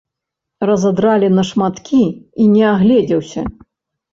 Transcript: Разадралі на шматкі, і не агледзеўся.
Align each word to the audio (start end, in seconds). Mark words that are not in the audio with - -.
Разадралі 0.69 1.29
на 1.39 1.43
шматкі, 1.49 2.01
і 2.45 2.49
не 2.55 2.65
агледзеўся. 2.73 3.41